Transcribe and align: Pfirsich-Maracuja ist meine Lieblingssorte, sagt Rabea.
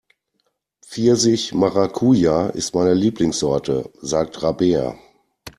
Pfirsich-Maracuja 0.83 2.47
ist 2.47 2.73
meine 2.73 2.95
Lieblingssorte, 2.95 3.91
sagt 4.01 4.41
Rabea. 4.41 4.97